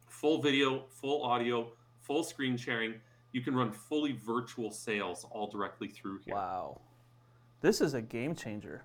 [0.07, 2.95] full video, full audio, full screen sharing.
[3.33, 6.35] You can run fully virtual sales all directly through here.
[6.35, 6.81] Wow.
[7.61, 8.85] This is a game changer.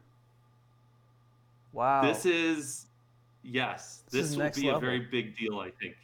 [1.74, 2.02] Wow.
[2.02, 2.88] This is
[3.44, 4.04] yes.
[4.10, 4.78] This, this will be level.
[4.78, 5.96] a very big deal, I think.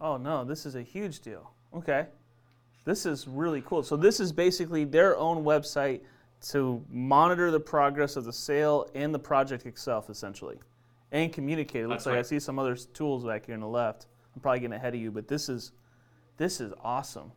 [0.00, 1.50] Oh no, this is a huge deal.
[1.74, 2.06] Okay.
[2.84, 3.82] This is really cool.
[3.82, 6.00] So this is basically their own website
[6.50, 10.56] to monitor the progress of the sale and the project itself, essentially,
[11.10, 11.82] and communicate.
[11.82, 12.20] It looks That's like right.
[12.20, 14.06] I see some other tools back here on the left.
[14.34, 15.72] I'm probably getting ahead of you, but this is
[16.36, 17.32] this is awesome.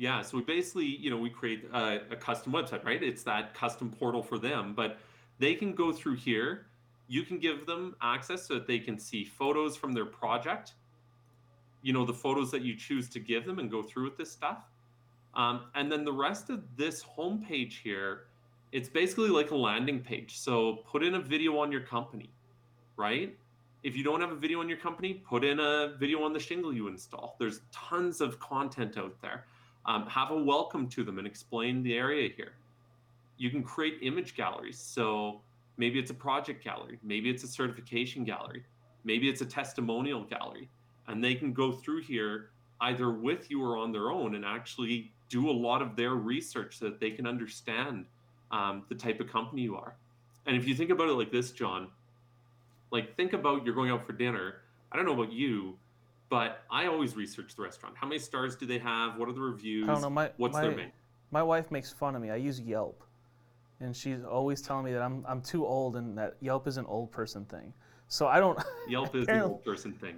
[0.00, 3.02] Yeah, so we basically, you know, we create a, a custom website, right?
[3.02, 4.98] It's that custom portal for them, but
[5.38, 6.64] they can go through here.
[7.06, 10.72] You can give them access so that they can see photos from their project.
[11.82, 14.32] You know the photos that you choose to give them and go through with this
[14.32, 14.70] stuff.
[15.34, 18.22] Um, and then the rest of this homepage here
[18.72, 20.38] it's basically like a landing page.
[20.38, 22.30] So put in a video on your company
[22.96, 23.36] right?
[23.82, 26.40] If you don't have a video on your company put in a video on the
[26.40, 27.36] shingle you install.
[27.38, 29.44] There's tons of content out there
[29.86, 32.52] um, have a welcome to them and explain the area here
[33.36, 35.40] you can create image galleries so
[35.76, 38.64] maybe it's a project gallery maybe it's a certification gallery
[39.04, 40.68] maybe it's a testimonial gallery
[41.08, 42.50] and they can go through here
[42.82, 46.78] either with you or on their own and actually do a lot of their research
[46.78, 48.06] so that they can understand
[48.50, 49.94] um, the type of company you are.
[50.46, 51.88] And if you think about it like this, John,
[52.90, 54.56] like think about you're going out for dinner.
[54.90, 55.76] I don't know about you,
[56.30, 57.96] but I always research the restaurant.
[57.98, 59.18] How many stars do they have?
[59.18, 59.88] What are the reviews?
[59.88, 60.10] I don't know.
[60.10, 60.92] My, What's my, their menu?
[61.32, 62.30] My wife makes fun of me.
[62.30, 63.02] I use Yelp,
[63.80, 66.86] and she's always telling me that I'm I'm too old and that Yelp is an
[66.86, 67.74] old person thing.
[68.08, 68.58] So I don't.
[68.88, 70.16] Yelp is an old person thing.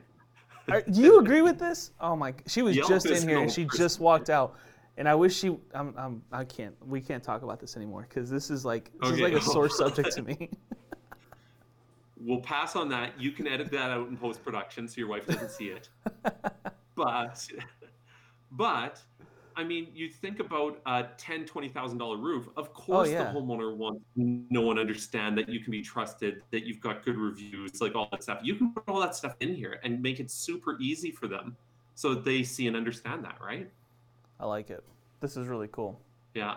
[0.71, 1.91] Are, do you agree with this?
[2.01, 2.35] Oh my!
[2.47, 4.55] She was Yelp just in here and she just walked out,
[4.99, 5.57] and I wish she.
[5.75, 5.95] I'm.
[5.97, 6.75] I'm I can't.
[6.87, 9.15] We can't talk about this anymore because this is like this okay.
[9.15, 10.51] is like a sore subject to me.
[12.25, 13.21] we'll pass on that.
[13.21, 15.89] You can edit that out in post production so your wife doesn't see it.
[16.95, 17.47] but,
[18.53, 19.01] but
[19.57, 22.49] I mean, you think about a ten, twenty thousand dollar roof.
[22.57, 23.33] Of oh, course, oh, yeah.
[23.33, 27.17] the homeowner wants no one understand that you can be trusted, that you've got good
[27.17, 28.41] reviews, like all that stuff.
[28.43, 31.57] You can put all that stuff in here and make it super easy for them,
[31.95, 33.71] so that they see and understand that, right?
[34.41, 34.83] I like it.
[35.21, 36.01] This is really cool.
[36.35, 36.57] Yeah.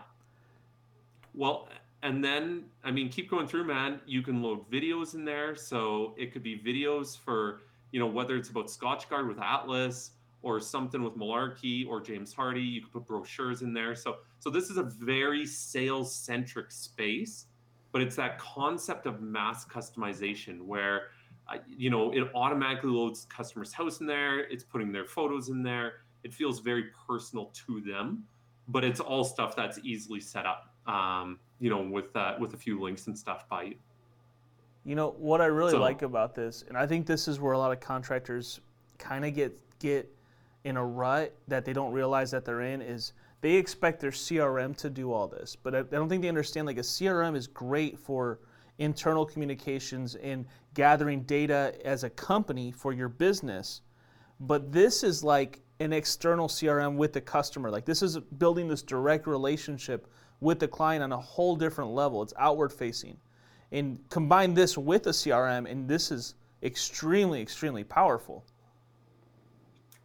[1.34, 1.68] Well,
[2.06, 4.00] and then I mean, keep going through, man.
[4.06, 8.38] You can load videos in there, so it could be videos for you know whether
[8.38, 10.12] it's about Scotchgard with Atlas
[10.44, 12.72] or something with Malarkey or James Hardie.
[12.74, 13.96] You could put brochures in there.
[13.96, 17.48] So so this is a very sales centric space,
[17.92, 21.08] but it's that concept of mass customization where
[21.52, 24.42] uh, you know it automatically loads customer's house in there.
[24.42, 25.94] It's putting their photos in there.
[26.24, 28.26] It feels very personal to them,
[28.68, 30.76] but it's all stuff that's easily set up.
[30.86, 33.76] Um, you know, with uh, with a few links and stuff by you.
[34.84, 37.54] You know what I really so, like about this, and I think this is where
[37.54, 38.60] a lot of contractors
[38.98, 40.12] kind of get get
[40.64, 44.76] in a rut that they don't realize that they're in is they expect their CRM
[44.78, 48.00] to do all this, but I, don't think they understand like a CRM is great
[48.00, 48.40] for
[48.80, 53.82] internal communications and gathering data as a company for your business.
[54.40, 57.70] But this is like an external CRM with the customer.
[57.70, 60.08] Like this is building this direct relationship
[60.42, 62.22] with the client on a whole different level.
[62.22, 63.18] It's outward facing.
[63.72, 68.44] And combine this with a CRM, and this is extremely, extremely powerful.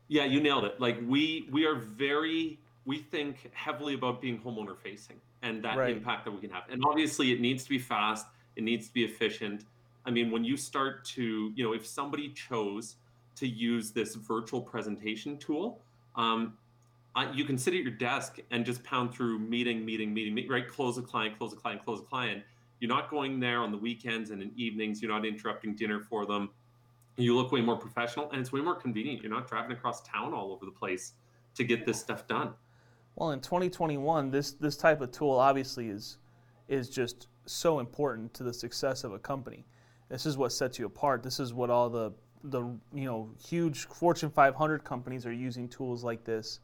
[0.09, 0.81] Yeah, you nailed it.
[0.81, 5.17] Like we we are very we think heavily about being homeowner facing.
[5.43, 5.97] and that Right.
[5.97, 6.65] impact that we can have.
[6.69, 8.27] And obviously, it needs to be fast.
[8.57, 9.65] It needs to be efficient.
[10.05, 12.97] I mean, when you start to, you know, if somebody chose
[13.37, 15.81] to use this virtual presentation tool,
[16.15, 16.59] um,
[17.35, 20.67] you can sit at your desk and just pound through meeting, meeting, meeting, meet, right?
[20.67, 22.43] Close a client, close a client, close a client.
[22.79, 25.03] You're not going there on the weekends and in evenings.
[25.03, 26.51] You're not interrupting dinner for them.
[27.17, 29.23] You look way more professional and it's way more convenient.
[29.23, 31.13] You're not driving across town all over the place
[31.55, 32.55] to get this stuff done.
[33.17, 36.19] Well, in 2021, this this type of tool obviously is
[36.69, 39.67] is just so important to the success of a company.
[40.09, 41.23] This is what sets you apart.
[41.23, 42.13] This is what all the
[42.45, 42.63] the
[42.95, 46.61] you know huge Fortune 500 companies are using tools like this,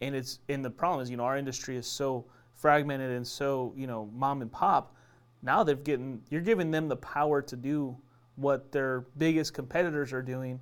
[0.00, 3.72] and it's and the problem is you know our industry is so fragmented and so
[3.76, 4.94] you know mom and pop.
[5.42, 7.96] Now they've getting you're giving them the power to do
[8.36, 10.60] what their biggest competitors are doing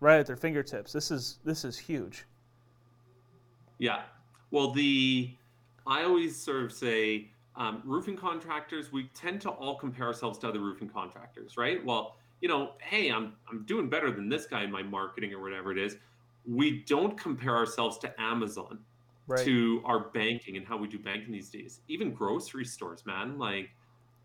[0.00, 0.92] right at their fingertips.
[0.92, 2.26] This is this is huge.
[3.78, 4.02] Yeah.
[4.50, 5.30] Well, the
[5.86, 8.92] I always sort of say um, roofing contractors.
[8.92, 11.84] We tend to all compare ourselves to other roofing contractors, right?
[11.84, 15.40] Well, you know, hey, I'm I'm doing better than this guy in my marketing or
[15.40, 15.96] whatever it is.
[16.46, 18.78] We don't compare ourselves to Amazon,
[19.28, 19.44] Right.
[19.44, 21.80] to our banking and how we do banking these days.
[21.88, 23.38] Even grocery stores, man.
[23.38, 23.70] Like,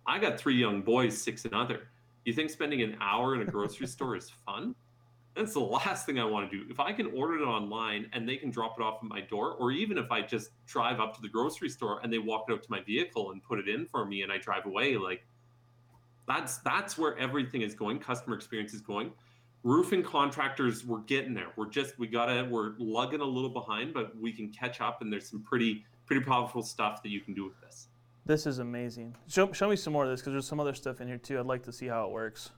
[0.06, 1.88] I got three young boys, six and other.
[2.24, 4.76] You think spending an hour in a grocery store is fun?
[5.34, 6.70] That's the last thing I want to do.
[6.70, 9.54] If I can order it online and they can drop it off at my door,
[9.54, 12.54] or even if I just drive up to the grocery store and they walk it
[12.54, 15.26] out to my vehicle and put it in for me and I drive away, like
[16.28, 17.98] that's that's where everything is going.
[18.00, 19.14] Customer experience is going.
[19.64, 21.48] Roofing contractors, we're getting there.
[21.56, 25.14] We're just we gotta we're lugging a little behind, but we can catch up and
[25.14, 27.88] there's some pretty pretty powerful stuff that you can do with this.
[28.26, 29.16] This is amazing.
[29.28, 31.40] Show, show me some more of this because there's some other stuff in here too.
[31.40, 32.52] I'd like to see how it works.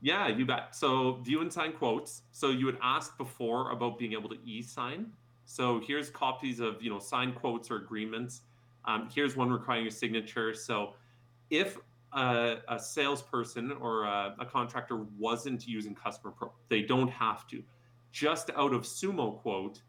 [0.00, 0.74] Yeah, you bet.
[0.74, 2.22] So view and sign quotes.
[2.32, 5.12] So you had asked before about being able to e-sign.
[5.44, 8.42] So here's copies of you know signed quotes or agreements.
[8.86, 10.54] Um, here's one requiring a signature.
[10.54, 10.94] So
[11.50, 11.78] if
[12.12, 17.62] a, a salesperson or a, a contractor wasn't using Customer Pro, they don't have to.
[18.12, 19.80] Just out of SumoQuote,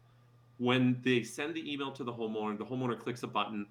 [0.58, 3.66] when they send the email to the homeowner, the homeowner clicks a button.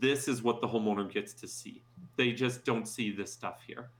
[0.00, 1.82] This is what the homeowner gets to see.
[2.16, 3.90] They just don't see this stuff here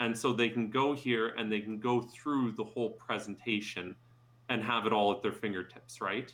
[0.00, 3.94] and so they can go here and they can go through the whole presentation
[4.48, 6.32] and have it all at their fingertips right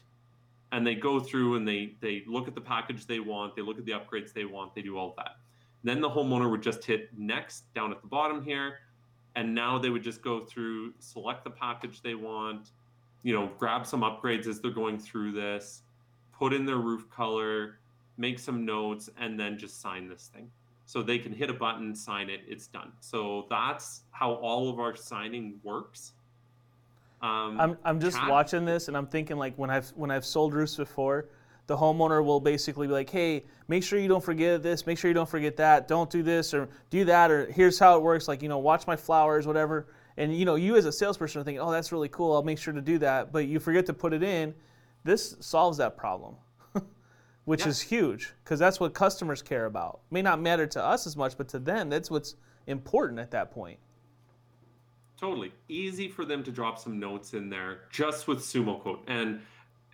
[0.72, 3.78] and they go through and they they look at the package they want they look
[3.78, 5.36] at the upgrades they want they do all that
[5.84, 8.78] then the homeowner would just hit next down at the bottom here
[9.36, 12.70] and now they would just go through select the package they want
[13.22, 15.82] you know grab some upgrades as they're going through this
[16.32, 17.78] put in their roof color
[18.16, 20.50] make some notes and then just sign this thing
[20.86, 22.92] so they can hit a button, sign it, it's done.
[23.00, 26.12] So that's how all of our signing works.
[27.22, 30.52] Um, I'm, I'm just watching this and I'm thinking like when I've when I've sold
[30.52, 31.30] roofs before,
[31.66, 35.08] the homeowner will basically be like, hey, make sure you don't forget this, make sure
[35.08, 38.28] you don't forget that, don't do this or do that or here's how it works,
[38.28, 39.86] like you know, watch my flowers, whatever.
[40.16, 42.58] And you know, you as a salesperson are thinking, oh, that's really cool, I'll make
[42.58, 44.54] sure to do that, but you forget to put it in.
[45.04, 46.36] This solves that problem,
[47.44, 47.68] which Yeah.
[47.68, 50.00] is huge because that's what customers care about.
[50.10, 53.50] May not matter to us as much, but to them, that's what's important at that
[53.50, 53.78] point.
[55.18, 59.40] Totally easy for them to drop some notes in there just with SumoQuote, and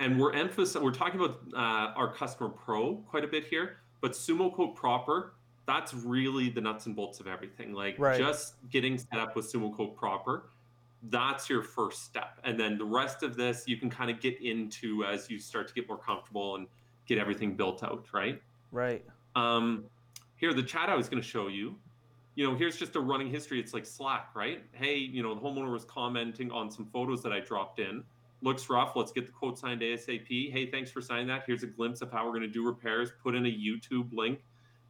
[0.01, 4.13] and we're emphasizing we're talking about uh, our customer pro quite a bit here, but
[4.13, 5.35] SumoQuote proper
[5.67, 7.73] that's really the nuts and bolts of everything.
[7.73, 8.19] Like Right.
[8.19, 10.51] just getting set up with SumoQuote proper,
[11.05, 14.41] that's your first step, and then the rest of this you can kind of get
[14.41, 16.67] into as you start to get more comfortable and
[17.07, 18.43] get everything built out, right?
[18.73, 19.05] Right.
[19.37, 19.85] Um,
[20.37, 21.77] here, the chat I was going to show you.
[22.35, 23.61] You know, here's just a running history.
[23.61, 24.63] It's like Slack, right?
[24.73, 28.03] Hey, you know, the homeowner was commenting on some photos that I dropped in.
[28.43, 28.97] Looks rough.
[28.97, 30.51] Let's get the quote signed ASAP.
[30.51, 31.45] Hey, thanks for signing that.
[31.47, 33.11] Here's a glimpse of how we're going to do repairs.
[33.23, 34.41] Put in a YouTube link,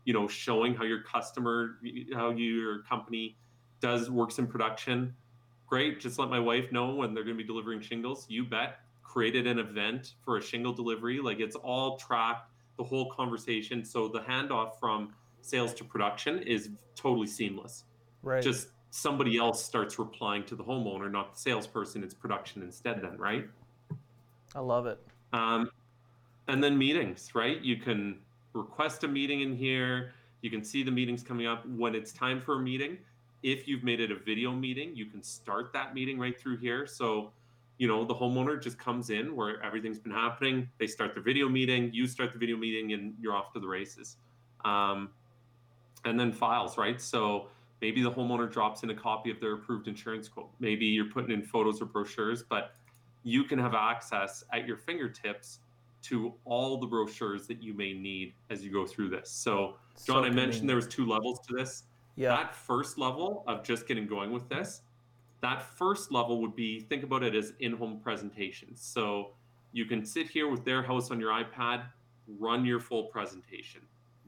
[0.04, 1.78] you know, showing how your customer,
[2.14, 3.36] how your company
[3.80, 5.14] does works in production.
[5.66, 6.00] Great.
[6.00, 8.26] Just let my wife know when they're going to be delivering shingles.
[8.28, 8.80] You bet.
[9.02, 11.20] Created an event for a shingle delivery.
[11.20, 13.84] Like it's all tracked the whole conversation.
[13.84, 17.84] So the handoff from sales to production is totally seamless.
[18.22, 18.42] Right.
[18.42, 22.03] Just somebody else starts replying to the homeowner, not the salesperson.
[22.03, 23.47] It's production instead, then, right?
[24.55, 24.99] I love it.
[25.32, 25.70] Um,
[26.49, 27.61] and then meetings, right?
[27.61, 28.18] You can
[28.53, 30.12] request a meeting in here.
[30.43, 32.99] You can see the meetings coming up when it's time for a meeting.
[33.43, 36.86] If you've made it a video meeting, you can start that meeting right through here.
[36.86, 37.30] So,
[37.78, 40.68] you know, the homeowner just comes in where everything's been happening.
[40.78, 43.68] They start the video meeting, you start the video meeting, and you're off to the
[43.68, 44.16] races.
[44.64, 45.11] Um,
[46.05, 47.01] and then files, right?
[47.01, 47.49] So
[47.81, 50.51] maybe the homeowner drops in a copy of their approved insurance quote.
[50.59, 52.74] Maybe you're putting in photos or brochures, but
[53.22, 55.61] you can have access at your fingertips
[56.03, 59.31] to all the brochures that you may need as you go through this.
[59.31, 59.76] So,
[60.07, 61.85] John, so I mentioned there was two levels to this.
[62.16, 62.31] Yeah.
[62.31, 64.83] That first level of just getting going with this,
[65.43, 68.83] that first level would be think about it as in-home presentations.
[68.83, 69.33] So
[69.72, 71.85] you can sit here with their house on your iPad,
[72.39, 73.81] run your full presentation,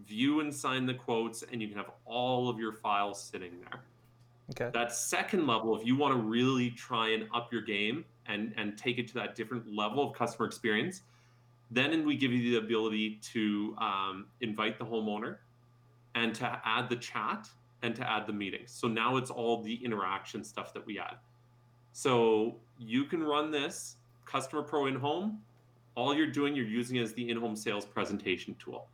[0.06, 3.80] view and sign the quotes, and you can have all of your files sitting there.
[4.50, 4.70] Okay.
[4.72, 8.76] That second level, if you want to really try and up your game and and
[8.76, 11.02] take it to that different level of customer experience,
[11.70, 15.36] then we give you the ability to um, invite the homeowner
[16.14, 17.48] and to add the chat
[17.82, 18.70] and to add the meetings.
[18.70, 21.16] So now it's all the interaction stuff that we add.
[21.92, 25.40] So you can run this Customer Pro in home.
[25.94, 28.86] All you're doing, you're using as the in-home sales presentation tool.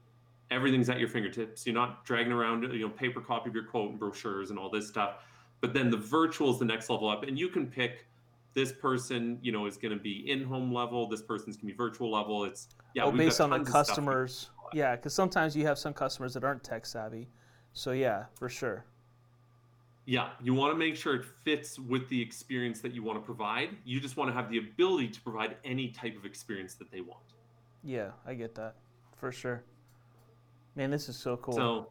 [0.51, 1.67] Everything's at your fingertips.
[1.67, 4.71] You're not dragging around, you know, paper copy of your quote and brochures and all
[4.71, 5.17] this stuff.
[5.61, 8.07] But then the virtual is the next level up, and you can pick
[8.55, 11.09] this person, you know, is going to be in-home level.
[11.09, 12.45] This person's going to be virtual level.
[12.45, 14.51] It's yeah, oh, based on the customers.
[14.73, 17.29] Yeah, because sometimes you have some customers that aren't tech savvy.
[17.73, 18.85] So yeah, for sure.
[20.07, 23.25] Yeah, you want to make sure it fits with the experience that you want to
[23.25, 23.77] provide.
[23.85, 27.03] You just want to have the ability to provide any type of experience that they
[27.03, 27.35] want.
[27.85, 28.77] Yeah, I get that
[29.17, 29.65] for sure.
[30.79, 31.55] Man, this is so cool.
[31.55, 31.89] So,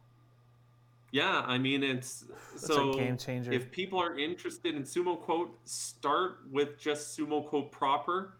[1.12, 2.24] yeah, I mean it's
[2.56, 3.52] so game changer.
[3.52, 8.38] If people are interested in SumoQuote, start with just SumoQuote proper.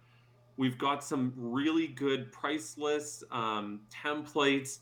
[0.56, 4.78] We've got some really good price lists, um, templates.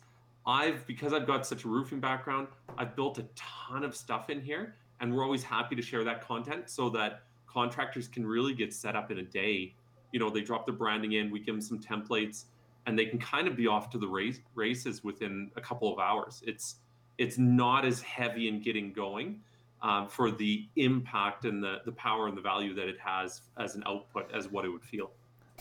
[0.47, 2.47] I've because I've got such a roofing background,
[2.79, 6.25] I've built a ton of stuff in here and we're always happy to share that
[6.25, 9.75] content so that contractors can really get set up in a day
[10.13, 12.45] you know they drop the branding in we give them some templates
[12.87, 15.99] and they can kind of be off to the race, races within a couple of
[15.99, 16.77] hours it's
[17.19, 19.41] it's not as heavy in getting going
[19.83, 23.75] um, for the impact and the, the power and the value that it has as
[23.75, 25.11] an output as what it would feel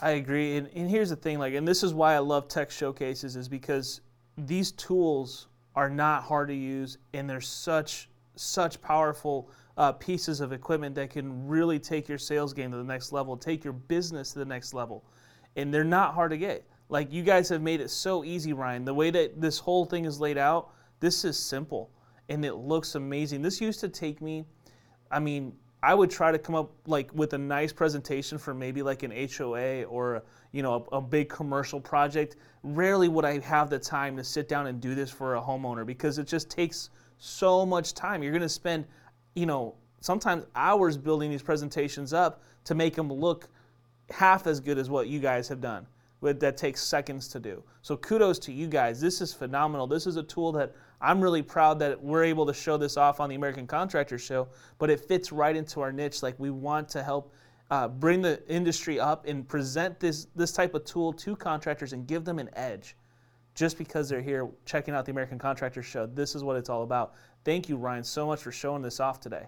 [0.02, 2.72] i agree and, and here's the thing like and this is why i love tech
[2.72, 4.02] showcases is because
[4.38, 10.54] these tools are not hard to use and they're such such powerful uh, pieces of
[10.54, 14.32] equipment that can really take your sales game to the next level, take your business
[14.32, 15.04] to the next level.
[15.56, 16.66] And they're not hard to get.
[16.90, 18.86] Like you guys have made it so easy, Ryan.
[18.86, 21.90] The way that this whole thing is laid out, this is simple
[22.30, 23.42] and it looks amazing.
[23.42, 24.46] This used to take me,
[25.12, 28.82] I mean, I would try to come up like with a nice presentation for maybe
[28.82, 32.38] like an HOA or you know a, a, big commercial project.
[32.64, 35.86] Rarely would I have the time to sit down and do this for a homeowner
[35.86, 38.24] because it just takes so much time.
[38.24, 38.86] You're going to spend,
[39.36, 43.48] you know, sometimes hours building these presentations up to make them look
[44.10, 45.86] half as good as what you guys have done.
[46.34, 47.64] That takes seconds to do.
[47.82, 49.00] So kudos to you guys.
[49.00, 49.88] This is phenomenal.
[49.88, 53.20] This is a tool that I'm really proud that we're able to show this off
[53.20, 54.48] on the American Contractor Show,
[54.78, 56.24] but it fits right into our niche.
[56.24, 57.34] Like we want to help
[57.72, 62.08] uh, bring the industry up and present this this type of tool to contractors and
[62.08, 62.96] give them an edge
[63.56, 66.06] just because they're here checking out the American Contractor Show.
[66.06, 67.14] This is what it's all about.
[67.44, 69.46] Thank you, Ryan, so much for showing this off today.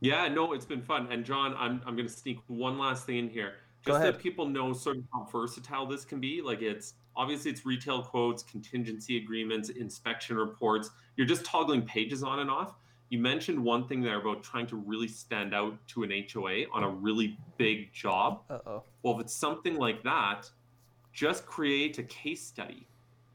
[0.00, 1.08] Yeah, no, it's been fun.
[1.10, 3.54] And John, I'm, I'm going to sneak one last thing in here.
[3.86, 6.40] Just that people know sort of how versatile this can be.
[6.40, 10.90] Like it's obviously it's retail quotes, contingency agreements, inspection reports.
[11.16, 12.74] You're just toggling pages on and off.
[13.10, 16.82] You mentioned one thing there about trying to really stand out to an HOA on
[16.82, 18.40] a really big job.
[18.48, 18.82] Uh-oh.
[19.02, 20.50] Well, if it's something like that,
[21.12, 22.88] just create a case study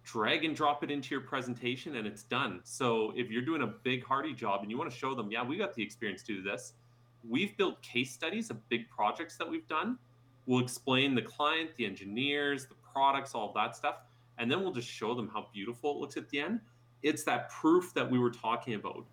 [0.04, 3.68] drag and drop it into your presentation and it's done so if you're doing a
[3.68, 6.36] big Hardie job and you want to show them yeah we got the experience to
[6.36, 6.74] do this
[7.28, 10.00] we've built case studies of big projects that we've done
[10.50, 14.00] we'll explain the client the engineers the products all of that stuff
[14.38, 16.60] and then we'll just show them how beautiful it looks at the end
[17.04, 19.06] it's that proof that we were talking about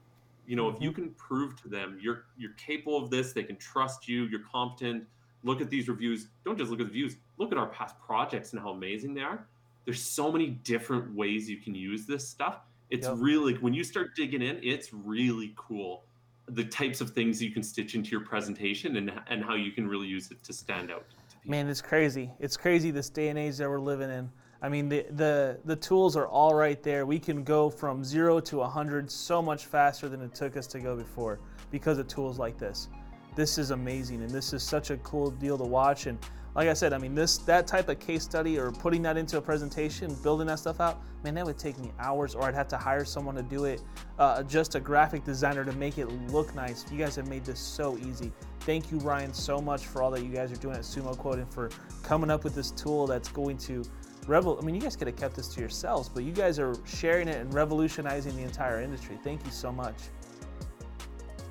[0.46, 1.02] you know if you mm-hmm.
[1.02, 5.04] can prove to them you're you're capable of this they can trust you you're competent
[5.46, 6.26] look at these reviews.
[6.44, 7.16] Don't just look at the views.
[7.38, 9.46] Look at our past projects and how amazing they are.
[9.84, 12.58] There's so many different ways you can use this stuff.
[12.90, 13.16] It's yep.
[13.18, 16.02] really when you start digging in, it's really cool.
[16.48, 19.88] The types of things you can stitch into your presentation and and how you can
[19.88, 21.04] really use it to stand out.
[21.46, 22.30] Man, it's crazy.
[22.40, 24.28] It's crazy this day and age that we're living in.
[24.60, 27.06] I mean, the, the, the tools are all right there.
[27.06, 30.80] We can go from zero to 100 so much faster than it took us to
[30.80, 31.38] go before
[31.70, 32.88] because of tools like this
[33.36, 36.18] this is amazing and this is such a cool deal to watch and
[36.56, 39.36] like I said, I mean this that type of case study or putting that into
[39.36, 42.68] a presentation, building that stuff out, man, that would take me hours, or I'd have
[42.68, 43.82] to hire someone to do it,
[44.18, 46.90] uh, just a graphic designer to make it look nice.
[46.90, 48.32] You guys have made this so easy.
[48.60, 51.52] Thank you, Ryan, so much for all that you guys are doing at SumoQuote and
[51.52, 51.68] for
[52.02, 53.84] coming up with this tool that's going to
[54.26, 54.58] revel.
[54.58, 57.28] I mean, you guys could have kept this to yourselves, but you guys are sharing
[57.28, 59.18] it and revolutionizing the entire industry.
[59.22, 59.94] Thank you so much.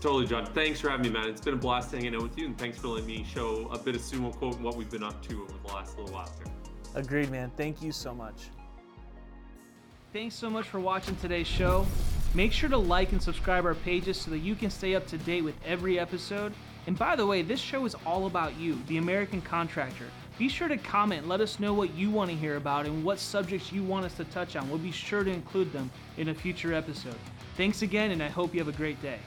[0.05, 0.45] Totally, John.
[0.45, 1.29] Thanks for having me, man.
[1.29, 3.79] It's been a blast hanging out with you, and thanks for letting me show a
[3.79, 6.53] bit of SumoQuote and what we've been up to over the last little while here.
[6.93, 7.51] Agreed, man.
[7.57, 8.35] Thank you so much.
[10.13, 11.87] Thanks so much for watching today's show.
[12.35, 15.17] Make sure to like and subscribe our pages so that you can stay up to
[15.17, 16.53] date with every episode.
[16.85, 20.05] And by the way, this show is all about you, the American contractor.
[20.37, 23.17] Be sure to comment, let us know what you want to hear about and what
[23.17, 24.69] subjects you want us to touch on.
[24.69, 27.17] We'll be sure to include them in a future episode.
[27.57, 29.17] Thanks again, and I hope you have a great day.